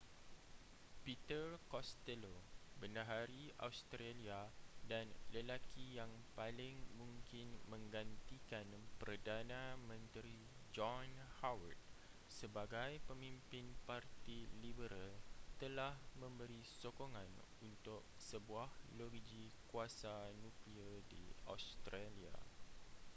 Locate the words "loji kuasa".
18.99-20.15